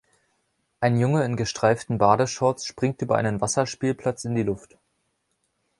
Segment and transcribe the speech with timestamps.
[0.79, 4.75] Ein Junge in gestreiften Badeshorts springt über einen Wasserspielplatz in die Luft.